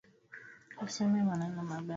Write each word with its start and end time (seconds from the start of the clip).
Usiseme 0.83 1.19
maneno 1.29 1.59
mabaya. 1.69 1.89